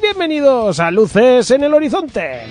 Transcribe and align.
Bienvenidos 0.00 0.78
a 0.80 0.90
Luces 0.90 1.50
en 1.50 1.64
el 1.64 1.74
Horizonte. 1.74 2.42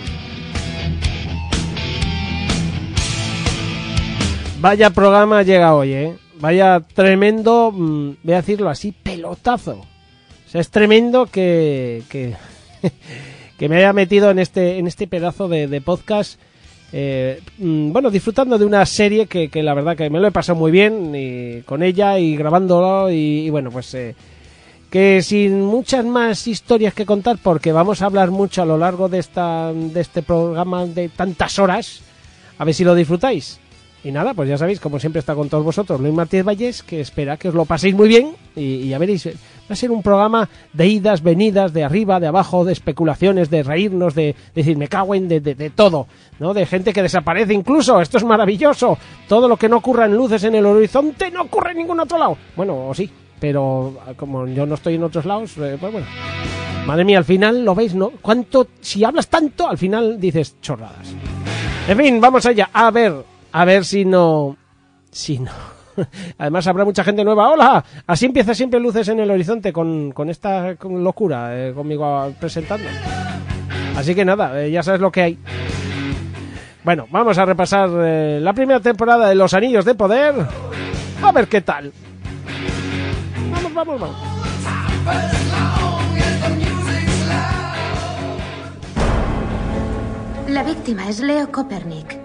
Vaya 4.60 4.90
programa 4.90 5.44
llega 5.44 5.76
hoy, 5.76 5.94
¿eh? 5.94 6.16
Vaya 6.40 6.82
tremendo, 6.94 7.72
mm, 7.72 8.16
voy 8.24 8.34
a 8.34 8.38
decirlo 8.38 8.70
así, 8.70 8.92
pelotazo. 8.92 9.74
O 9.74 10.50
sea, 10.50 10.62
es 10.62 10.70
tremendo 10.70 11.28
que, 11.28 12.04
que, 12.10 12.34
que 13.58 13.70
me 13.70 13.78
haya 13.78 13.94
metido 13.94 14.32
en 14.32 14.40
este, 14.40 14.78
en 14.78 14.88
este 14.88 15.08
pedazo 15.08 15.48
de, 15.48 15.82
podcast. 15.82 16.40
eh, 16.92 17.42
mm, 17.60 17.92
bueno, 17.92 18.10
disfrutando 18.10 18.58
de 18.58 18.66
una 18.66 18.86
serie 18.86 19.28
que, 19.28 19.50
que 19.50 19.64
la 19.64 19.74
verdad 19.74 19.96
que 19.96 20.10
me 20.10 20.20
lo 20.20 20.28
he 20.28 20.32
pasado 20.32 20.58
muy 20.58 20.72
bien 20.72 21.14
y 21.16 21.62
con 21.62 21.84
ella 21.84 22.20
y 22.20 22.36
grabándolo 22.36 23.12
y, 23.12 23.46
y 23.46 23.50
bueno, 23.50 23.72
pues 23.72 23.94
eh, 23.94 24.16
sin 25.22 25.62
muchas 25.62 26.04
más 26.06 26.48
historias 26.48 26.94
que 26.94 27.06
contar 27.06 27.38
porque 27.42 27.72
vamos 27.72 28.02
a 28.02 28.08
hablar 28.08 28.32
mucho 28.32 28.64
a 28.64 28.66
lo 28.66 28.78
largo 28.78 29.10
de, 29.10 29.20
esta, 29.20 29.72
de 29.72 30.02
este 30.02 30.24
programa 30.24 30.86
de 30.86 31.10
tantas 31.10 31.60
horas. 31.60 32.02
A 32.58 32.66
ver 32.66 32.74
si 32.74 32.84
lo 32.84 32.96
disfrutáis. 32.96 33.60
Y 34.04 34.12
nada, 34.12 34.34
pues 34.34 34.48
ya 34.48 34.58
sabéis, 34.58 34.80
como 34.80 35.00
siempre 35.00 35.20
está 35.20 35.36
con 35.36 35.50
todos 35.50 35.64
vosotros 35.64 36.00
Luis 36.00 36.14
Martínez 36.14 36.46
Valles, 36.46 36.82
que 36.82 37.02
espera 37.02 37.38
que 37.38 37.50
os 37.50 37.56
lo 37.56 37.66
paséis 37.66 37.94
muy 37.94 38.08
bien 38.08 38.36
y, 38.56 38.62
y 38.62 38.90
ya 38.90 38.98
veréis, 38.98 39.28
va 39.28 39.32
a 39.70 39.76
ser 39.76 39.92
un 39.92 40.02
programa 40.02 40.50
de 40.74 40.88
idas, 40.88 41.22
venidas, 41.22 41.74
de 41.74 41.84
arriba, 41.84 42.20
de 42.20 42.28
abajo, 42.28 42.64
de 42.64 42.74
especulaciones, 42.74 43.50
de 43.50 43.64
reírnos, 43.64 44.16
de, 44.16 44.36
decir 44.56 44.78
me 44.78 44.88
cago 44.88 45.14
en, 45.14 45.28
de, 45.28 45.42
de, 45.42 45.56
de 45.56 45.70
todo, 45.72 46.08
¿no? 46.40 46.54
De 46.54 46.66
gente 46.66 46.94
que 46.94 47.02
desaparece 47.04 47.54
incluso, 47.54 48.00
esto 48.00 48.18
es 48.18 48.24
maravilloso, 48.24 48.98
todo 49.28 49.48
lo 49.48 49.58
que 49.58 49.70
no 49.70 49.78
ocurra 49.78 50.06
en 50.06 50.16
luces 50.16 50.44
en 50.44 50.56
el 50.56 50.66
horizonte 50.66 51.30
no 51.30 51.42
ocurre 51.42 51.72
en 51.72 51.80
ningún 51.80 52.00
otro 52.00 52.18
lado. 52.18 52.38
Bueno, 52.56 52.88
o 52.88 52.94
sí, 52.94 53.12
pero 53.40 53.98
ah, 54.06 54.14
como 54.16 54.48
yo 54.48 54.66
no 54.66 54.76
estoy 54.76 54.96
en 54.96 55.04
otros 55.04 55.26
lados, 55.26 55.58
eh, 55.58 55.78
pues 55.80 55.92
bueno. 55.92 56.08
Madre 56.86 57.04
mía, 57.04 57.18
al 57.18 57.26
final 57.26 57.66
lo 57.66 57.76
veis, 57.76 57.94
¿no? 57.94 58.12
¿Cuánto, 58.22 58.68
si 58.80 59.04
hablas 59.04 59.28
tanto, 59.28 59.68
al 59.68 59.78
final 59.78 60.20
dices 60.20 60.56
chorradas. 60.62 61.14
En 61.88 61.98
fin, 61.98 62.22
vamos 62.22 62.46
allá. 62.46 62.70
A 62.72 62.92
ver, 62.92 63.14
a 63.52 63.66
ver 63.66 63.84
si 63.84 64.06
no. 64.06 64.56
Si 65.12 65.40
no. 65.40 65.52
Además 66.38 66.66
habrá 66.68 66.86
mucha 66.86 67.04
gente 67.04 67.24
nueva. 67.24 67.50
¡Hola! 67.50 67.84
Así 68.06 68.26
empieza 68.26 68.54
siempre 68.54 68.80
Luces 68.80 69.08
en 69.10 69.20
el 69.20 69.30
Horizonte 69.30 69.74
con, 69.74 70.12
con 70.12 70.30
esta 70.30 70.76
locura 70.82 71.50
eh, 71.54 71.74
conmigo 71.74 72.34
presentando. 72.40 72.88
Así 73.96 74.16
que 74.16 74.24
nada, 74.24 74.64
eh, 74.64 74.72
ya 74.72 74.84
sabes 74.84 75.02
lo 75.02 75.12
que 75.12 75.22
hay. 75.22 75.38
Bueno, 76.84 77.06
vamos 77.12 77.38
a 77.38 77.46
repasar 77.46 77.90
la 77.90 78.54
primera 78.54 78.80
temporada 78.80 79.28
de 79.28 79.36
Los 79.36 79.54
Anillos 79.54 79.84
de 79.84 79.96
Poder. 79.96 80.36
A 81.22 81.32
ver 81.34 81.48
qué 81.50 81.60
tal. 81.60 81.92
Vamos, 83.58 83.74
vamos, 83.74 84.00
vamos. 84.00 84.16
La 90.48 90.64
víctima 90.64 91.10
es 91.10 91.20
Leo 91.20 91.52
Copernic. 91.52 92.20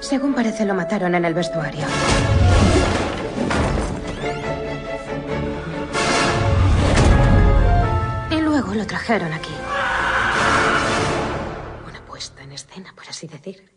Según 0.00 0.34
parece, 0.34 0.64
lo 0.64 0.74
mataron 0.74 1.14
en 1.14 1.24
el 1.26 1.34
vestuario. 1.34 1.84
Y 8.30 8.40
luego 8.40 8.74
lo 8.74 8.86
trajeron 8.86 9.32
aquí. 9.34 9.54
Una 11.86 12.00
puesta 12.06 12.42
en 12.42 12.52
escena, 12.52 12.94
por 12.94 13.06
así 13.06 13.26
decir. 13.26 13.69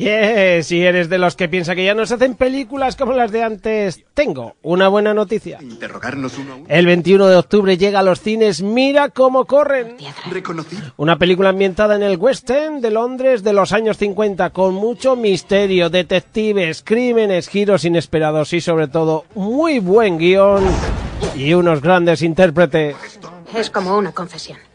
Yeah, 0.00 0.62
si 0.62 0.80
eres 0.80 1.10
de 1.10 1.18
los 1.18 1.36
que 1.36 1.46
piensa 1.46 1.74
que 1.74 1.84
ya 1.84 1.92
no 1.92 2.06
se 2.06 2.14
hacen 2.14 2.34
películas 2.34 2.96
como 2.96 3.12
las 3.12 3.30
de 3.32 3.42
antes, 3.42 4.02
tengo 4.14 4.56
una 4.62 4.88
buena 4.88 5.12
noticia. 5.12 5.58
Interrogarnos 5.60 6.38
uno 6.38 6.52
a 6.54 6.56
uno. 6.56 6.66
El 6.70 6.86
21 6.86 7.26
de 7.26 7.36
octubre 7.36 7.76
llega 7.76 8.00
a 8.00 8.02
los 8.02 8.22
cines 8.22 8.62
Mira 8.62 9.10
cómo 9.10 9.44
corren. 9.44 9.98
Reconocido. 10.30 10.94
Una 10.96 11.18
película 11.18 11.50
ambientada 11.50 11.96
en 11.96 12.02
el 12.02 12.16
West 12.16 12.48
End 12.48 12.80
de 12.80 12.90
Londres 12.90 13.42
de 13.42 13.52
los 13.52 13.72
años 13.72 13.98
50 13.98 14.48
con 14.50 14.72
mucho 14.72 15.16
misterio, 15.16 15.90
detectives, 15.90 16.82
crímenes, 16.82 17.50
giros 17.50 17.84
inesperados 17.84 18.54
y 18.54 18.62
sobre 18.62 18.88
todo 18.88 19.26
muy 19.34 19.80
buen 19.80 20.16
guion 20.16 20.64
y 21.36 21.52
unos 21.52 21.82
grandes 21.82 22.22
intérpretes. 22.22 22.96
Es 23.54 23.68
como 23.68 23.98
una 23.98 24.12
confesión. 24.12 24.69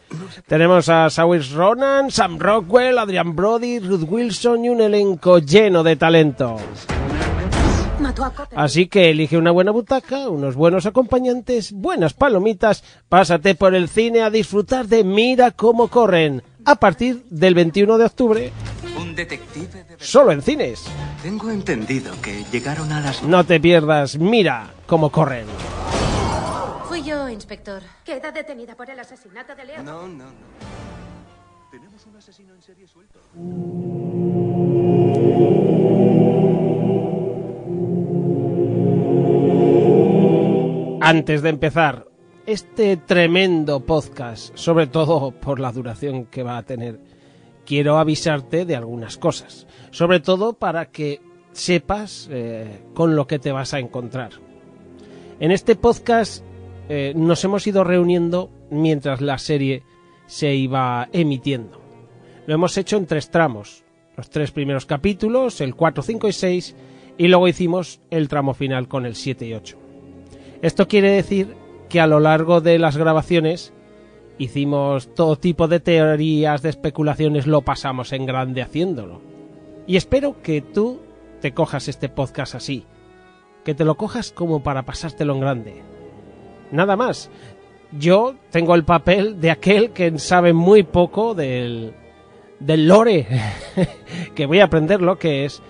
Tenemos 0.48 0.88
a 0.90 1.10
Saoirse 1.10 1.54
Ronan, 1.56 2.12
Sam 2.12 2.38
Rockwell, 2.40 2.98
Adrian 2.98 3.36
Brody, 3.36 3.80
Ruth 3.80 4.06
Wilson 4.08 4.66
y 4.66 4.70
un 4.70 4.82
elenco 4.82 5.40
lleno 5.40 5.84
de 5.84 5.96
talento. 5.96 6.58
Así 8.56 8.88
que 8.88 9.10
elige 9.10 9.38
una 9.38 9.52
buena 9.52 9.72
butaca, 9.72 10.30
unos 10.30 10.56
buenos 10.56 10.86
acompañantes, 10.86 11.72
buenas 11.72 12.14
palomitas, 12.14 12.84
pásate 13.10 13.56
por 13.56 13.74
el 13.74 13.88
cine 13.90 14.22
a 14.22 14.30
disfrutar 14.30 14.88
de 14.88 15.04
Mira 15.04 15.52
cómo 15.52 15.88
corren, 15.88 16.44
a 16.66 16.76
partir 16.76 17.24
del 17.30 17.56
21 17.56 17.98
de 17.98 18.06
octubre, 18.06 18.52
Un 19.00 19.16
detective 19.16 19.68
de 19.68 19.84
verdad. 19.84 19.98
solo 20.00 20.32
en 20.34 20.42
cines. 20.42 20.84
Tengo 21.24 21.50
entendido 21.50 22.12
que 22.22 22.44
llegaron 22.52 22.92
a 22.92 23.02
las... 23.02 23.24
No 23.24 23.44
te 23.44 23.60
pierdas 23.60 24.18
Mira 24.18 24.68
cómo 24.86 25.10
corren. 25.10 25.46
Fui 26.96 27.04
yo, 27.04 27.28
inspector. 27.28 27.82
Queda 28.06 28.32
detenida 28.32 28.74
por 28.74 28.90
el 28.90 28.98
asesinato 28.98 29.54
de 29.54 29.66
Leo. 29.66 29.84
No, 29.84 30.08
no, 30.08 30.28
no. 30.28 30.32
Tenemos 31.70 32.06
un 32.06 32.16
asesino 32.16 32.56
en 32.56 32.62
serie 32.62 32.88
suelto. 32.88 33.20
Antes 41.02 41.42
de 41.42 41.50
empezar 41.50 42.08
este 42.46 42.96
tremendo 42.96 43.82
podcast, 43.82 44.56
sobre 44.56 44.88
todo 44.88 45.32
por 45.32 45.60
la 45.60 45.74
duración 45.74 46.28
que 46.28 46.44
va 46.44 46.56
a 46.56 46.64
tener, 46.64 47.02
quiero 47.66 47.98
avisarte 47.98 48.64
de 48.64 48.78
algunas 48.78 49.18
cosas, 49.18 49.68
sobre 49.92 50.22
todo 50.22 50.54
para 50.54 50.86
que 50.92 51.22
sepas 51.52 52.30
eh, 52.32 52.86
con 52.94 53.18
lo 53.18 53.28
que 53.28 53.38
te 53.38 53.52
vas 53.52 53.74
a 53.74 53.80
encontrar. 53.80 54.32
En 55.42 55.52
este 55.52 55.76
podcast 55.76 56.42
eh, 56.90 57.14
nos 57.16 57.44
hemos 57.44 57.66
ido 57.68 57.84
reuniendo 57.84 58.52
mientras 58.70 59.22
la 59.22 59.38
serie 59.38 59.84
se 60.28 60.54
iba 60.56 61.10
emitiendo. 61.12 61.82
Lo 62.48 62.54
hemos 62.54 62.78
hecho 62.78 62.98
en 62.98 63.06
tres 63.08 63.30
tramos. 63.32 63.84
los 64.18 64.30
tres 64.30 64.52
primeros 64.52 64.86
capítulos, 64.86 65.60
el 65.60 65.76
4, 65.76 66.02
5 66.02 66.28
y 66.30 66.32
6, 66.32 66.76
y 67.18 67.28
luego 67.28 67.50
hicimos 67.50 68.00
el 68.12 68.30
tramo 68.30 68.54
final 68.54 68.88
con 68.88 69.06
el 69.06 69.16
7 69.16 69.46
y 69.46 69.54
8. 69.54 69.78
Esto 70.62 70.88
quiere 70.88 71.10
decir 71.10 71.54
que 71.90 72.00
a 72.00 72.08
lo 72.08 72.22
largo 72.22 72.62
de 72.62 72.80
las 72.80 72.96
grabaciones 72.96 73.74
hicimos 74.38 75.14
todo 75.16 75.38
tipo 75.38 75.68
de 75.68 75.82
teorías, 75.82 76.62
de 76.62 76.70
especulaciones, 76.70 77.46
lo 77.46 77.62
pasamos 77.62 78.14
en 78.14 78.26
grande 78.26 78.62
haciéndolo. 78.62 79.22
Y 79.86 79.98
espero 79.98 80.42
que 80.42 80.62
tú 80.62 81.02
te 81.42 81.54
cojas 81.54 81.88
este 81.88 82.10
podcast 82.10 82.56
así, 82.56 82.86
que 83.64 83.76
te 83.76 83.86
lo 83.86 83.96
cojas 83.96 84.32
como 84.32 84.64
para 84.64 84.84
pasártelo 84.84 85.34
en 85.34 85.40
grande. 85.42 85.95
Nada 86.72 86.96
más. 86.96 87.30
Yo 87.92 88.36
tengo 88.52 88.76
el 88.76 88.84
papel 88.84 89.40
de 89.40 89.52
aquel 89.52 89.92
que 89.92 90.18
sabe 90.20 90.54
muy 90.54 90.84
poco 90.84 91.34
del, 91.34 91.94
del 92.60 92.88
lore, 92.88 93.28
que 94.36 94.46
voy 94.46 94.60
a 94.60 94.66
aprender 94.66 95.02
lo 95.02 95.18
que 95.18 95.46
es, 95.46 95.62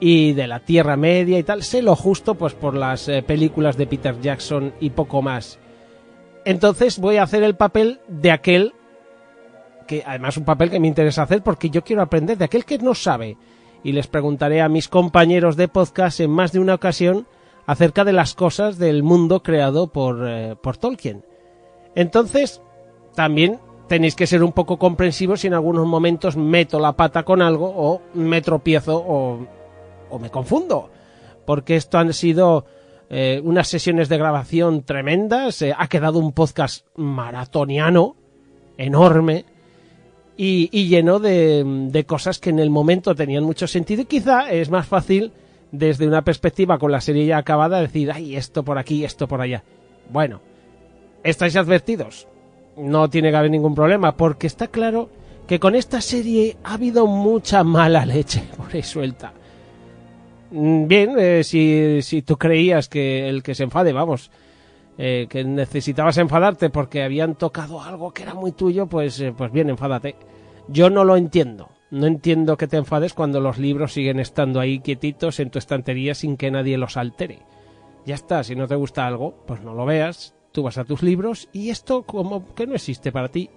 y 0.00 0.32
de 0.32 0.46
la 0.46 0.60
Tierra 0.60 0.96
Media 0.96 1.38
y 1.38 1.42
tal. 1.42 1.62
Sé 1.62 1.82
lo 1.82 1.96
justo 1.96 2.34
pues 2.34 2.54
por 2.54 2.74
las 2.74 3.08
eh, 3.08 3.22
películas 3.22 3.76
de 3.76 3.86
Peter 3.86 4.20
Jackson 4.20 4.72
y 4.80 4.90
poco 4.90 5.22
más. 5.22 5.58
Entonces 6.44 6.98
voy 6.98 7.16
a 7.16 7.24
hacer 7.24 7.42
el 7.42 7.56
papel 7.56 8.00
de 8.08 8.30
aquel 8.30 8.72
que 9.86 10.02
además 10.04 10.36
un 10.36 10.44
papel 10.44 10.70
que 10.70 10.80
me 10.80 10.88
interesa 10.88 11.22
hacer 11.22 11.42
porque 11.42 11.70
yo 11.70 11.82
quiero 11.82 12.02
aprender 12.02 12.36
de 12.36 12.44
aquel 12.44 12.64
que 12.64 12.78
no 12.78 12.94
sabe 12.94 13.36
y 13.82 13.92
les 13.92 14.06
preguntaré 14.08 14.60
a 14.60 14.68
mis 14.68 14.88
compañeros 14.88 15.56
de 15.56 15.68
podcast 15.68 16.20
en 16.20 16.30
más 16.30 16.52
de 16.52 16.58
una 16.58 16.74
ocasión 16.74 17.26
acerca 17.66 18.04
de 18.04 18.12
las 18.12 18.34
cosas 18.34 18.78
del 18.78 19.02
mundo 19.02 19.42
creado 19.42 19.88
por, 19.88 20.26
eh, 20.26 20.56
por 20.62 20.76
Tolkien. 20.76 21.24
Entonces, 21.94 22.62
también 23.14 23.58
tenéis 23.88 24.14
que 24.14 24.26
ser 24.26 24.42
un 24.42 24.52
poco 24.52 24.78
comprensivos 24.78 25.40
si 25.40 25.48
en 25.48 25.54
algunos 25.54 25.86
momentos 25.86 26.36
meto 26.36 26.78
la 26.78 26.94
pata 26.94 27.24
con 27.24 27.42
algo 27.42 27.72
o 27.74 28.02
me 28.14 28.40
tropiezo 28.40 28.96
o, 28.96 29.46
o 30.10 30.18
me 30.18 30.30
confundo. 30.30 30.90
Porque 31.44 31.76
esto 31.76 31.98
han 31.98 32.12
sido 32.12 32.66
eh, 33.08 33.40
unas 33.44 33.68
sesiones 33.68 34.08
de 34.08 34.18
grabación 34.18 34.82
tremendas, 34.82 35.62
eh, 35.62 35.74
ha 35.76 35.88
quedado 35.88 36.18
un 36.18 36.32
podcast 36.32 36.86
maratoniano, 36.96 38.16
enorme, 38.76 39.44
y, 40.36 40.68
y 40.72 40.88
lleno 40.88 41.18
de, 41.18 41.64
de, 41.64 42.04
cosas 42.04 42.38
que 42.38 42.50
en 42.50 42.58
el 42.58 42.68
momento 42.68 43.14
tenían 43.14 43.44
mucho 43.44 43.66
sentido 43.66 44.02
y 44.02 44.04
quizá 44.04 44.50
es 44.50 44.68
más 44.68 44.86
fácil 44.86 45.32
desde 45.78 46.06
una 46.06 46.22
perspectiva 46.22 46.78
con 46.78 46.92
la 46.92 47.00
serie 47.00 47.26
ya 47.26 47.38
acabada 47.38 47.80
decir, 47.80 48.10
ay, 48.10 48.36
esto 48.36 48.64
por 48.64 48.78
aquí, 48.78 49.04
esto 49.04 49.28
por 49.28 49.40
allá. 49.40 49.62
Bueno, 50.10 50.40
estáis 51.22 51.56
advertidos, 51.56 52.28
no 52.76 53.08
tiene 53.10 53.30
que 53.30 53.36
haber 53.36 53.50
ningún 53.50 53.74
problema, 53.74 54.16
porque 54.16 54.46
está 54.46 54.68
claro 54.68 55.08
que 55.46 55.60
con 55.60 55.74
esta 55.74 56.00
serie 56.00 56.56
ha 56.64 56.74
habido 56.74 57.06
mucha 57.06 57.62
mala 57.64 58.04
leche 58.04 58.42
por 58.56 58.74
ahí 58.74 58.82
suelta. 58.82 59.32
Mm, 60.50 60.86
bien, 60.86 61.14
eh, 61.18 61.42
si, 61.44 62.00
si, 62.02 62.22
tú 62.22 62.36
creías 62.36 62.88
que 62.88 63.28
el 63.28 63.42
que 63.42 63.54
se 63.54 63.64
enfade, 63.64 63.92
vamos, 63.92 64.30
eh, 64.98 65.26
que 65.28 65.44
necesitabas 65.44 66.16
enfadarte 66.18 66.70
porque 66.70 67.02
habían 67.02 67.34
tocado 67.34 67.82
algo 67.82 68.12
que 68.12 68.22
era 68.22 68.34
muy 68.34 68.52
tuyo, 68.52 68.86
pues, 68.86 69.20
eh, 69.20 69.34
pues 69.36 69.52
bien, 69.52 69.68
enfádate. 69.68 70.16
Yo 70.68 70.90
no 70.90 71.04
lo 71.04 71.16
entiendo. 71.16 71.68
No 71.90 72.06
entiendo 72.06 72.56
que 72.56 72.66
te 72.66 72.76
enfades 72.76 73.14
cuando 73.14 73.40
los 73.40 73.58
libros 73.58 73.92
siguen 73.92 74.18
estando 74.18 74.58
ahí 74.58 74.80
quietitos 74.80 75.38
en 75.38 75.50
tu 75.50 75.58
estantería 75.58 76.14
sin 76.14 76.36
que 76.36 76.50
nadie 76.50 76.78
los 76.78 76.96
altere. 76.96 77.40
Ya 78.04 78.14
está, 78.14 78.42
si 78.42 78.56
no 78.56 78.66
te 78.66 78.74
gusta 78.74 79.06
algo, 79.06 79.34
pues 79.46 79.60
no 79.62 79.72
lo 79.72 79.84
veas, 79.84 80.34
tú 80.52 80.62
vas 80.64 80.78
a 80.78 80.84
tus 80.84 81.02
libros 81.02 81.48
y 81.52 81.70
esto 81.70 82.02
como 82.02 82.54
que 82.54 82.66
no 82.66 82.74
existe 82.74 83.12
para 83.12 83.28
ti. 83.28 83.50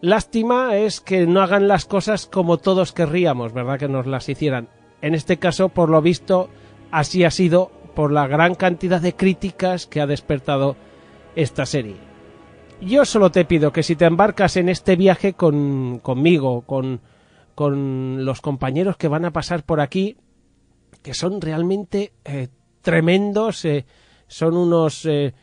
Lástima 0.00 0.76
es 0.76 1.00
que 1.00 1.26
no 1.26 1.42
hagan 1.42 1.68
las 1.68 1.84
cosas 1.84 2.26
como 2.26 2.56
todos 2.56 2.92
querríamos, 2.92 3.52
¿verdad? 3.52 3.78
Que 3.78 3.88
nos 3.88 4.06
las 4.06 4.28
hicieran. 4.28 4.68
En 5.02 5.14
este 5.14 5.36
caso, 5.36 5.68
por 5.68 5.90
lo 5.90 6.00
visto, 6.00 6.48
así 6.90 7.24
ha 7.24 7.30
sido 7.30 7.70
por 7.94 8.12
la 8.12 8.26
gran 8.26 8.54
cantidad 8.54 9.00
de 9.00 9.14
críticas 9.14 9.86
que 9.86 10.00
ha 10.00 10.06
despertado 10.06 10.76
esta 11.36 11.66
serie. 11.66 11.96
Yo 12.80 13.04
solo 13.04 13.30
te 13.30 13.44
pido 13.44 13.72
que 13.72 13.82
si 13.82 13.94
te 13.94 14.06
embarcas 14.06 14.56
en 14.56 14.70
este 14.70 14.96
viaje 14.96 15.34
con, 15.34 15.98
conmigo, 15.98 16.62
con, 16.62 17.00
con 17.60 18.24
los 18.24 18.40
compañeros 18.40 18.96
que 18.96 19.06
van 19.06 19.26
a 19.26 19.34
pasar 19.34 19.64
por 19.64 19.82
aquí, 19.82 20.16
que 21.02 21.12
son 21.12 21.42
realmente 21.42 22.14
eh, 22.24 22.48
tremendos, 22.80 23.66
eh, 23.66 23.84
son 24.28 24.56
unos 24.56 25.04
eh, 25.04 25.34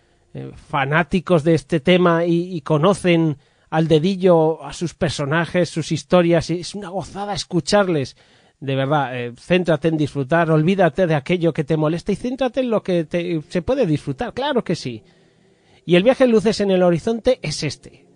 fanáticos 0.56 1.44
de 1.44 1.54
este 1.54 1.80
tema 1.80 2.26
y, 2.26 2.60
conocen 2.62 3.38
al 3.70 3.88
dedillo 3.88 4.66
a 4.66 4.74
sus 4.74 4.96
personajes, 4.96 5.70
sus 5.70 5.92
historias, 5.92 6.50
y 6.50 6.62
es 6.62 6.74
una 6.74 6.90
gozada 6.90 7.36
escucharles 7.36 8.18
de 8.60 8.76
verdad, 8.76 9.12
céntrate 9.40 9.90
en 9.90 9.98
disfrutar, 9.98 10.50
olvídate 10.50 11.06
de 11.06 11.14
aquello 11.14 11.54
que 11.54 11.66
te 11.66 11.78
molesta 11.78 12.12
y 12.14 12.16
céntrate 12.16 12.62
en 12.62 12.72
lo 12.72 12.82
que 12.82 13.04
te, 13.04 13.44
se 13.48 13.62
puede 13.62 13.86
disfrutar, 13.86 14.34
claro 14.34 14.64
que 14.64 14.76
sí. 14.76 15.04
Y 15.86 15.98
el 15.98 16.02
viaje 16.02 16.26
luces 16.26 16.62
en 16.62 16.72
el 16.72 16.82
horizonte 16.82 17.38
es 17.44 17.62
este. 17.62 18.08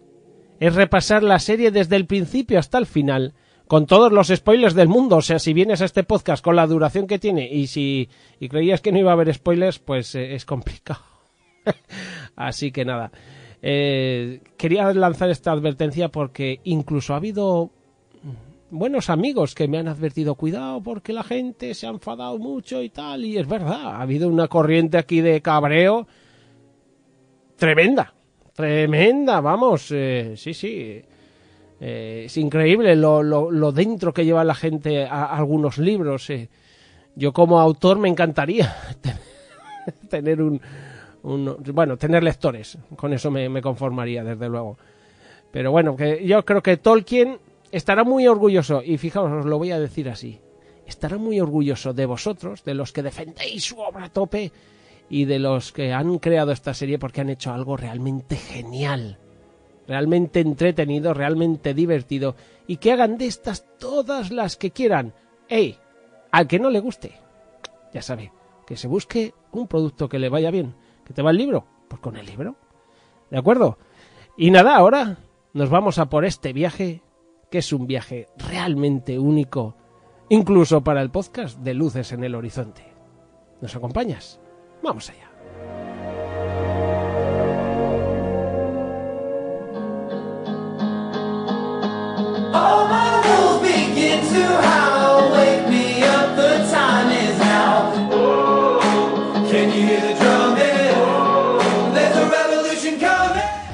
Es 0.59 0.73
repasar 0.73 1.21
la 1.21 1.37
serie 1.37 1.69
desde 1.69 1.97
el 1.97 2.07
principio 2.07 2.57
hasta 2.57 2.79
el 2.79 2.87
final, 2.87 3.35
con 3.71 3.85
todos 3.85 4.11
los 4.11 4.27
spoilers 4.27 4.75
del 4.75 4.89
mundo. 4.89 5.15
O 5.15 5.21
sea, 5.21 5.39
si 5.39 5.53
vienes 5.53 5.81
a 5.81 5.85
este 5.85 6.03
podcast 6.03 6.43
con 6.43 6.57
la 6.57 6.67
duración 6.67 7.07
que 7.07 7.19
tiene 7.19 7.47
y 7.49 7.67
si 7.67 8.09
y 8.37 8.49
creías 8.49 8.81
que 8.81 8.91
no 8.91 8.99
iba 8.99 9.11
a 9.11 9.13
haber 9.13 9.33
spoilers, 9.33 9.79
pues 9.79 10.13
eh, 10.13 10.35
es 10.35 10.43
complicado. 10.43 10.99
Así 12.35 12.73
que 12.73 12.83
nada. 12.83 13.13
Eh, 13.61 14.41
quería 14.57 14.91
lanzar 14.93 15.29
esta 15.29 15.53
advertencia 15.53 16.09
porque 16.09 16.59
incluso 16.65 17.13
ha 17.13 17.15
habido 17.15 17.71
buenos 18.71 19.09
amigos 19.09 19.55
que 19.55 19.69
me 19.69 19.77
han 19.77 19.87
advertido, 19.87 20.35
cuidado 20.35 20.83
porque 20.83 21.13
la 21.13 21.23
gente 21.23 21.73
se 21.73 21.87
ha 21.87 21.91
enfadado 21.91 22.37
mucho 22.39 22.83
y 22.83 22.89
tal, 22.89 23.23
y 23.23 23.37
es 23.37 23.47
verdad, 23.47 23.85
ha 23.85 24.01
habido 24.01 24.27
una 24.27 24.49
corriente 24.49 24.97
aquí 24.97 25.21
de 25.21 25.41
cabreo 25.41 26.07
tremenda, 27.55 28.13
tremenda, 28.53 29.39
vamos, 29.39 29.87
eh, 29.91 30.33
sí, 30.35 30.53
sí, 30.53 31.03
eh, 31.83 32.23
es 32.27 32.37
increíble 32.37 32.95
lo, 32.95 33.23
lo, 33.23 33.49
lo, 33.49 33.71
dentro 33.71 34.13
que 34.13 34.23
lleva 34.23 34.43
la 34.43 34.53
gente 34.53 35.05
a, 35.05 35.25
algunos 35.25 35.79
libros. 35.79 36.29
Eh. 36.29 36.47
Yo 37.15 37.33
como 37.33 37.59
autor 37.59 37.97
me 37.97 38.07
encantaría 38.07 38.75
tener 40.09 40.43
un, 40.43 40.61
un, 41.23 41.57
bueno, 41.73 41.97
tener 41.97 42.21
lectores, 42.21 42.77
con 42.95 43.13
eso 43.13 43.31
me, 43.31 43.49
me 43.49 43.63
conformaría, 43.63 44.23
desde 44.23 44.47
luego. 44.47 44.77
Pero 45.51 45.71
bueno, 45.71 45.95
que 45.95 46.23
yo 46.23 46.45
creo 46.45 46.61
que 46.61 46.77
Tolkien 46.77 47.39
estará 47.71 48.03
muy 48.03 48.27
orgulloso, 48.27 48.83
y 48.83 48.99
fijaos, 48.99 49.31
os 49.31 49.45
lo 49.45 49.57
voy 49.57 49.71
a 49.71 49.79
decir 49.79 50.07
así, 50.07 50.39
estará 50.85 51.17
muy 51.17 51.39
orgulloso 51.39 51.93
de 51.93 52.05
vosotros, 52.05 52.63
de 52.63 52.75
los 52.75 52.93
que 52.93 53.01
defendéis 53.01 53.65
su 53.65 53.79
obra 53.79 54.05
a 54.05 54.09
tope 54.09 54.51
y 55.09 55.25
de 55.25 55.39
los 55.39 55.71
que 55.71 55.93
han 55.93 56.19
creado 56.19 56.51
esta 56.51 56.75
serie 56.75 56.99
porque 56.99 57.21
han 57.21 57.29
hecho 57.29 57.51
algo 57.51 57.75
realmente 57.75 58.35
genial, 58.35 59.17
realmente 59.91 60.39
entretenido, 60.39 61.13
realmente 61.13 61.73
divertido, 61.73 62.37
y 62.65 62.77
que 62.77 62.93
hagan 62.93 63.17
de 63.17 63.25
estas 63.25 63.65
todas 63.77 64.31
las 64.31 64.55
que 64.55 64.71
quieran. 64.71 65.13
¡Ey! 65.49 65.77
Al 66.31 66.47
que 66.47 66.59
no 66.59 66.69
le 66.69 66.79
guste, 66.79 67.19
ya 67.93 68.01
sabe, 68.01 68.31
que 68.65 68.77
se 68.77 68.87
busque 68.87 69.33
un 69.51 69.67
producto 69.67 70.07
que 70.07 70.17
le 70.17 70.29
vaya 70.29 70.49
bien. 70.49 70.75
¿Que 71.05 71.13
te 71.13 71.21
va 71.21 71.31
el 71.31 71.37
libro? 71.37 71.65
Pues 71.89 71.99
con 71.99 72.15
el 72.15 72.25
libro. 72.25 72.55
¿De 73.29 73.37
acuerdo? 73.37 73.77
Y 74.37 74.49
nada, 74.49 74.77
ahora 74.77 75.17
nos 75.51 75.69
vamos 75.69 75.99
a 75.99 76.09
por 76.09 76.23
este 76.23 76.53
viaje 76.53 77.01
que 77.49 77.57
es 77.57 77.73
un 77.73 77.85
viaje 77.85 78.29
realmente 78.37 79.19
único, 79.19 79.75
incluso 80.29 80.81
para 80.85 81.01
el 81.01 81.11
podcast 81.11 81.59
de 81.59 81.73
Luces 81.73 82.13
en 82.13 82.23
el 82.23 82.35
Horizonte. 82.35 82.93
¿Nos 83.59 83.75
acompañas? 83.75 84.39
Vamos 84.81 85.09
allá. 85.09 85.30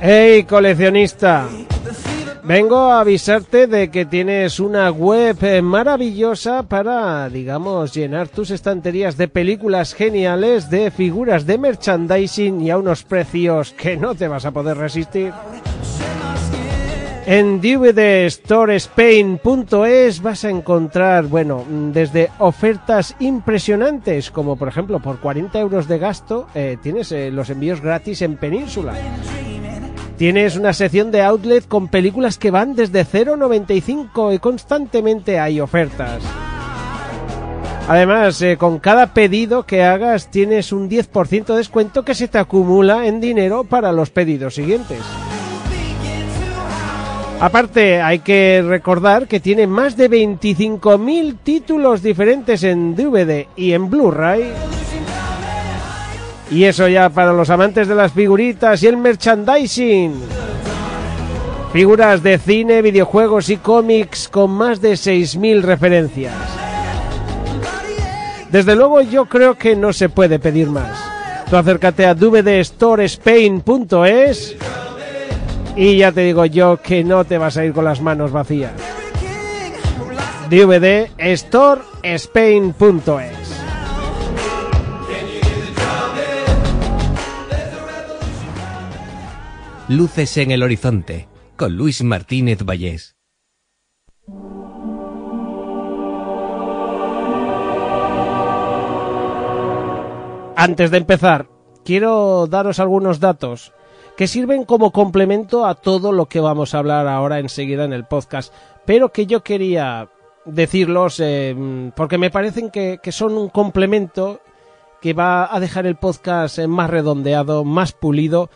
Hey, 0.10 0.44
coleccionista. 0.44 1.50
Vengo 2.44 2.78
a 2.78 3.02
avisarte 3.02 3.68
de 3.68 3.92
que 3.92 4.06
tienes 4.06 4.58
una 4.62 4.90
web 4.90 5.62
maravillosa 5.62 6.64
para, 6.64 7.28
digamos, 7.28 7.94
llenar 7.94 8.30
tus 8.30 8.52
estanterías 8.52 9.18
de 9.18 9.28
películas 9.28 9.94
geniales, 9.94 10.70
de 10.70 10.92
figuras 10.92 11.46
de 11.46 11.58
merchandising 11.58 12.62
y 12.62 12.70
a 12.70 12.78
unos 12.78 13.04
precios 13.04 13.74
que 13.74 13.98
no 13.98 14.16
te 14.16 14.30
vas 14.30 14.46
a 14.46 14.52
poder 14.52 14.78
resistir. 14.78 15.34
En 17.30 17.60
dvdstorespain.es 17.60 20.22
vas 20.22 20.46
a 20.46 20.50
encontrar, 20.50 21.26
bueno, 21.26 21.66
desde 21.92 22.30
ofertas 22.40 23.18
impresionantes, 23.20 24.32
como 24.32 24.56
por 24.56 24.70
ejemplo 24.70 25.02
por 25.02 25.20
40 25.20 25.60
euros 25.60 25.90
de 25.90 26.00
gasto, 26.00 26.48
eh, 26.56 26.78
tienes 26.82 27.12
eh, 27.12 27.30
los 27.30 27.50
envíos 27.50 27.82
gratis 27.82 28.22
en 28.22 28.38
Península 28.38 28.94
Tienes 30.18 30.56
una 30.56 30.72
sección 30.72 31.12
de 31.12 31.22
outlet 31.22 31.68
con 31.68 31.90
películas 31.90 32.38
que 32.38 32.50
van 32.50 32.76
desde 32.76 33.06
0,95 33.06 34.34
y 34.34 34.40
constantemente 34.40 35.38
hay 35.38 35.60
ofertas. 35.60 36.24
Además, 37.90 38.42
eh, 38.42 38.56
con 38.56 38.80
cada 38.80 39.14
pedido 39.14 39.64
que 39.64 39.84
hagas 39.84 40.32
tienes 40.32 40.72
un 40.72 40.90
10% 40.90 41.48
de 41.48 41.58
descuento 41.58 42.06
que 42.06 42.16
se 42.16 42.30
te 42.30 42.38
acumula 42.38 43.06
en 43.06 43.20
dinero 43.20 43.66
para 43.66 43.92
los 43.92 44.12
pedidos 44.12 44.56
siguientes. 44.56 45.02
Aparte, 47.40 48.02
hay 48.02 48.18
que 48.20 48.64
recordar 48.68 49.28
que 49.28 49.40
tiene 49.40 49.68
más 49.68 49.96
de 49.96 50.10
25.000 50.10 51.38
títulos 51.44 52.02
diferentes 52.02 52.64
en 52.64 52.96
DVD 52.96 53.46
y 53.56 53.74
en 53.74 53.92
Blu-ray. 53.92 54.54
Y 56.50 56.64
eso 56.64 56.88
ya 56.88 57.10
para 57.10 57.34
los 57.34 57.52
amantes 57.52 57.88
de 57.88 57.94
las 57.94 58.12
figuritas 58.12 58.82
y 58.82 58.88
el 58.88 58.98
merchandising. 58.98 60.16
Figuras 61.72 62.24
de 62.24 62.40
cine, 62.40 62.82
videojuegos 62.82 63.50
y 63.50 63.58
cómics 63.58 64.28
con 64.30 64.50
más 64.52 64.82
de 64.82 64.94
6.000 64.94 65.62
referencias. 65.62 66.34
Desde 68.52 68.76
luego 68.76 69.02
yo 69.02 69.26
creo 69.26 69.54
que 69.56 69.76
no 69.76 69.94
se 69.94 70.10
puede 70.10 70.40
pedir 70.40 70.72
más. 70.72 70.98
Tú 71.50 71.56
acércate 71.56 72.08
a 72.08 72.16
dvdstorespain.es 72.16 74.58
y 75.78 75.98
ya 75.98 76.12
te 76.12 76.22
digo 76.22 76.44
yo 76.46 76.82
que 76.82 77.04
no 77.04 77.24
te 77.24 77.38
vas 77.38 77.56
a 77.58 77.64
ir 77.64 77.72
con 77.72 77.86
las 77.86 78.02
manos 78.02 78.32
vacías. 78.32 78.74
dvdstorespain.es 80.50 83.38
Luces 89.88 90.38
en 90.38 90.50
el 90.52 90.64
horizonte 90.64 91.28
con 91.56 91.78
Luis 91.78 92.04
Martínez 92.04 92.64
Vallés. 92.64 93.16
Antes 100.58 100.92
de 100.92 100.98
empezar, 100.98 101.48
quiero 101.86 102.48
daros 102.48 102.80
algunos 102.80 103.20
datos 103.20 103.74
que 104.18 104.28
sirven 104.28 104.66
como 104.66 104.92
complemento 104.92 105.66
a 105.66 105.76
todo 105.76 106.12
lo 106.12 106.26
que 106.26 106.40
vamos 106.40 106.74
a 106.74 106.80
hablar 106.80 107.08
ahora 107.08 107.40
enseguida 107.40 107.86
en 107.86 107.94
el 107.94 108.06
podcast, 108.06 108.52
pero 108.84 109.14
que 109.14 109.28
yo 109.28 109.44
quería 109.44 110.10
decirlos 110.46 111.20
eh, 111.20 111.56
porque 111.96 112.18
me 112.18 112.32
parecen 112.32 112.72
que, 112.72 113.00
que 113.02 113.12
son 113.12 113.38
un 113.38 113.50
complemento 113.50 114.42
que 115.02 115.14
va 115.14 115.54
a 115.54 115.60
dejar 115.60 115.86
el 115.86 115.98
podcast 115.98 116.58
más 116.62 116.90
redondeado, 116.90 117.64
más 117.64 117.92
pulido 117.92 118.50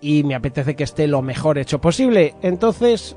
y 0.00 0.24
me 0.24 0.34
apetece 0.34 0.74
que 0.74 0.84
esté 0.84 1.06
lo 1.06 1.20
mejor 1.20 1.58
hecho 1.58 1.78
posible. 1.78 2.34
Entonces, 2.40 3.16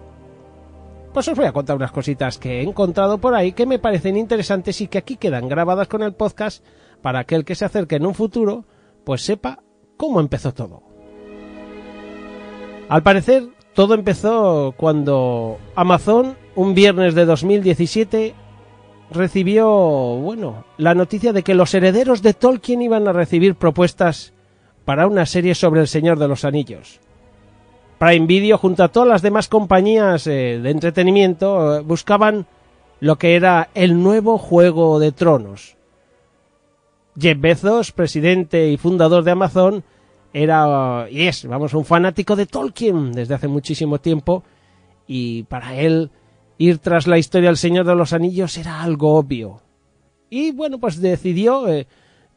pues 1.13 1.29
os 1.29 1.37
voy 1.37 1.45
a 1.45 1.53
contar 1.53 1.77
unas 1.77 1.93
cositas 1.93 2.37
que 2.37 2.59
he 2.59 2.63
encontrado 2.63 3.19
por 3.19 3.35
ahí 3.35 3.53
que 3.53 3.65
me 3.65 3.79
parecen 3.79 4.17
interesantes 4.17 4.81
y 4.81 4.87
que 4.87 4.97
aquí 4.97 5.15
quedan 5.15 5.47
grabadas 5.47 5.87
con 5.87 6.03
el 6.03 6.13
podcast 6.13 6.61
para 7.01 7.19
aquel 7.19 7.45
que 7.45 7.55
se 7.55 7.63
acerque 7.63 7.95
en 7.95 8.05
un 8.05 8.15
futuro, 8.15 8.65
pues 9.05 9.21
sepa 9.21 9.63
cómo 9.95 10.19
empezó 10.19 10.53
todo. 10.53 10.88
Al 12.89 13.03
parecer, 13.03 13.49
todo 13.75 13.93
empezó 13.93 14.73
cuando 14.75 15.59
Amazon, 15.75 16.35
un 16.55 16.73
viernes 16.73 17.13
de 17.13 17.25
2017, 17.25 18.33
recibió, 19.11 19.67
bueno, 19.67 20.65
la 20.77 20.95
noticia 20.95 21.31
de 21.31 21.43
que 21.43 21.53
los 21.53 21.73
herederos 21.75 22.23
de 22.23 22.33
Tolkien 22.33 22.81
iban 22.81 23.07
a 23.07 23.13
recibir 23.13 23.53
propuestas 23.53 24.33
para 24.85 25.05
una 25.05 25.27
serie 25.27 25.53
sobre 25.53 25.81
el 25.81 25.87
Señor 25.87 26.17
de 26.17 26.27
los 26.27 26.43
Anillos. 26.43 26.99
Prime 27.99 28.25
Video, 28.25 28.57
junto 28.57 28.83
a 28.83 28.87
todas 28.87 29.07
las 29.07 29.21
demás 29.21 29.49
compañías 29.49 30.25
eh, 30.25 30.59
de 30.61 30.71
entretenimiento, 30.71 31.75
eh, 31.77 31.81
buscaban 31.81 32.47
lo 33.01 33.17
que 33.17 33.35
era 33.35 33.69
el 33.75 34.01
nuevo 34.01 34.39
Juego 34.39 34.97
de 34.97 35.11
Tronos. 35.11 35.75
Jeff 37.19 37.39
Bezos, 37.39 37.91
presidente 37.91 38.69
y 38.69 38.77
fundador 38.77 39.23
de 39.23 39.31
Amazon, 39.31 39.83
era 40.33 41.07
y 41.09 41.27
es, 41.27 41.45
vamos, 41.45 41.73
un 41.73 41.85
fanático 41.85 42.35
de 42.35 42.45
Tolkien 42.45 43.11
desde 43.11 43.35
hace 43.35 43.47
muchísimo 43.47 43.99
tiempo 43.99 44.43
y 45.07 45.43
para 45.43 45.75
él 45.75 46.11
ir 46.57 46.77
tras 46.79 47.07
la 47.07 47.17
historia 47.17 47.49
del 47.49 47.57
Señor 47.57 47.85
de 47.85 47.95
los 47.95 48.13
Anillos 48.13 48.57
era 48.57 48.81
algo 48.81 49.15
obvio. 49.15 49.61
Y 50.29 50.51
bueno, 50.51 50.79
pues 50.79 51.01
decidió 51.01 51.67
eh, 51.67 51.87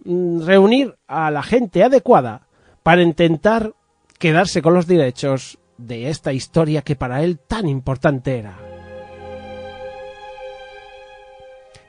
mm, 0.04 0.42
reunir 0.42 0.94
a 1.06 1.30
la 1.30 1.42
gente 1.42 1.84
adecuada 1.84 2.46
para 2.82 3.02
intentar 3.02 3.75
quedarse 4.18 4.62
con 4.62 4.75
los 4.75 4.87
derechos 4.87 5.58
de 5.76 6.08
esta 6.08 6.32
historia 6.32 6.82
que 6.82 6.96
para 6.96 7.22
él 7.22 7.38
tan 7.38 7.68
importante 7.68 8.38
era. 8.38 8.58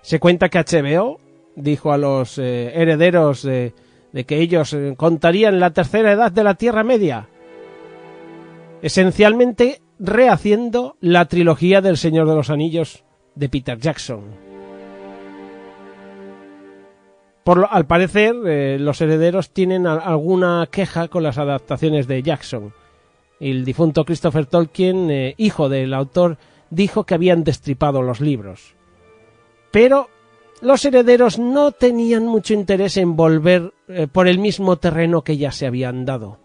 Se 0.01 0.19
cuenta 0.19 0.49
que 0.49 0.59
HBO 0.59 1.19
dijo 1.55 1.93
a 1.93 1.97
los 1.97 2.37
eh, 2.39 2.73
herederos 2.75 3.43
de, 3.43 3.73
de 4.13 4.25
que 4.25 4.37
ellos 4.39 4.73
eh, 4.73 4.93
contarían 4.95 5.59
la 5.59 5.71
tercera 5.71 6.11
edad 6.13 6.31
de 6.31 6.43
la 6.45 6.53
Tierra 6.53 6.83
Media, 6.83 7.27
esencialmente 8.81 9.81
rehaciendo 9.99 10.95
la 11.01 11.25
trilogía 11.25 11.81
del 11.81 11.97
Señor 11.97 12.27
de 12.29 12.35
los 12.35 12.49
Anillos 12.49 13.03
de 13.35 13.49
Peter 13.49 13.77
Jackson. 13.79 14.21
Por 17.43 17.57
lo- 17.57 17.71
al 17.71 17.85
parecer, 17.85 18.35
eh, 18.45 18.77
los 18.79 19.01
herederos 19.01 19.51
tienen 19.51 19.85
alguna 19.85 20.67
queja 20.71 21.09
con 21.09 21.23
las 21.23 21.37
adaptaciones 21.37 22.07
de 22.07 22.23
Jackson. 22.23 22.73
El 23.39 23.65
difunto 23.65 24.05
Christopher 24.05 24.45
Tolkien, 24.45 25.09
eh, 25.11 25.33
hijo 25.37 25.67
del 25.67 25.93
autor, 25.93 26.37
dijo 26.69 27.03
que 27.05 27.15
habían 27.15 27.43
destripado 27.43 28.01
los 28.01 28.21
libros. 28.21 28.75
Pero 29.71 30.07
los 30.61 30.85
herederos 30.85 31.39
no 31.39 31.71
tenían 31.71 32.25
mucho 32.25 32.53
interés 32.53 32.97
en 32.97 33.15
volver 33.15 33.73
eh, 33.87 34.07
por 34.11 34.27
el 34.27 34.39
mismo 34.39 34.77
terreno 34.77 35.23
que 35.23 35.37
ya 35.37 35.51
se 35.51 35.67
habían 35.67 36.05
dado. 36.05 36.39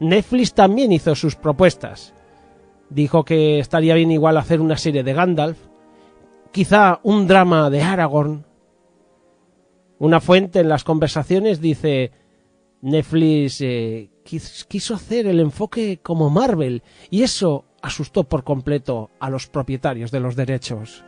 Netflix 0.00 0.54
también 0.54 0.92
hizo 0.92 1.14
sus 1.14 1.36
propuestas. 1.36 2.14
Dijo 2.90 3.24
que 3.24 3.58
estaría 3.58 3.94
bien 3.94 4.10
igual 4.10 4.36
hacer 4.36 4.60
una 4.60 4.76
serie 4.76 5.02
de 5.02 5.12
Gandalf, 5.12 5.58
quizá 6.52 7.00
un 7.02 7.26
drama 7.26 7.70
de 7.70 7.82
Aragorn. 7.82 8.44
Una 9.98 10.20
fuente 10.20 10.60
en 10.60 10.68
las 10.68 10.84
conversaciones 10.84 11.60
dice 11.60 12.12
Netflix 12.82 13.60
eh, 13.60 14.10
quis- 14.24 14.64
quiso 14.66 14.94
hacer 14.94 15.26
el 15.26 15.40
enfoque 15.40 16.00
como 16.02 16.28
Marvel 16.30 16.82
y 17.10 17.22
eso 17.22 17.64
asustó 17.80 18.24
por 18.24 18.44
completo 18.44 19.10
a 19.20 19.30
los 19.30 19.46
propietarios 19.48 20.10
de 20.10 20.20
los 20.20 20.36
derechos. 20.36 21.04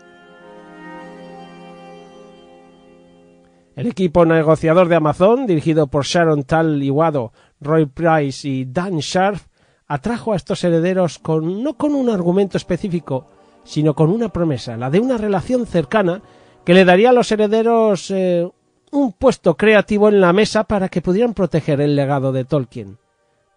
El 3.76 3.88
equipo 3.88 4.24
negociador 4.24 4.88
de 4.88 4.96
Amazon, 4.96 5.46
dirigido 5.46 5.86
por 5.86 6.06
Sharon 6.06 6.44
Tal 6.44 6.82
Iwado, 6.82 7.34
Roy 7.60 7.84
Price 7.84 8.48
y 8.48 8.64
Dan 8.64 9.00
Sharp, 9.00 9.38
atrajo 9.86 10.32
a 10.32 10.36
estos 10.36 10.64
herederos 10.64 11.18
con, 11.18 11.62
no 11.62 11.76
con 11.76 11.94
un 11.94 12.08
argumento 12.08 12.56
específico, 12.56 13.26
sino 13.64 13.94
con 13.94 14.10
una 14.10 14.30
promesa, 14.30 14.78
la 14.78 14.88
de 14.88 14.98
una 14.98 15.18
relación 15.18 15.66
cercana 15.66 16.22
que 16.64 16.72
le 16.72 16.86
daría 16.86 17.10
a 17.10 17.12
los 17.12 17.30
herederos 17.30 18.10
eh, 18.10 18.50
un 18.92 19.12
puesto 19.12 19.58
creativo 19.58 20.08
en 20.08 20.22
la 20.22 20.32
mesa 20.32 20.64
para 20.64 20.88
que 20.88 21.02
pudieran 21.02 21.34
proteger 21.34 21.82
el 21.82 21.94
legado 21.94 22.32
de 22.32 22.46
Tolkien. 22.46 22.96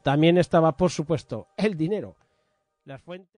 También 0.04 0.38
estaba, 0.38 0.76
por 0.76 0.92
supuesto, 0.92 1.48
el 1.56 1.78
dinero. 1.78 2.18
Las 2.84 3.02
fuentes... 3.02 3.39